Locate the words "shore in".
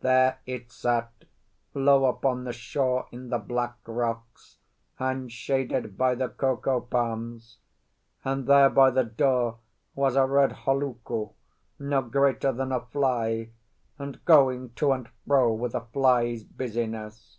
2.54-3.28